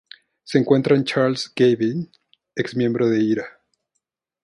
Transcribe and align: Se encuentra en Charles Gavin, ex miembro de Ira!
Se 0.45 0.57
encuentra 0.57 0.95
en 0.95 1.03
Charles 1.03 1.53
Gavin, 1.55 2.09
ex 2.55 2.75
miembro 2.75 3.07
de 3.07 3.21
Ira! 3.21 3.45